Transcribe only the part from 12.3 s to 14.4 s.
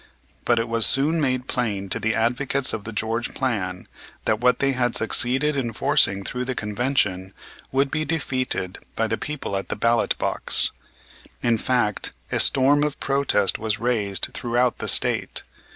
a storm of protest was raised